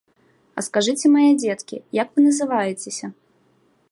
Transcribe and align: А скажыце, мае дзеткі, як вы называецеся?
А 0.59 0.63
скажыце, 0.67 1.05
мае 1.15 1.27
дзеткі, 1.41 1.77
як 2.01 2.07
вы 2.15 2.19
называецеся? 2.29 3.07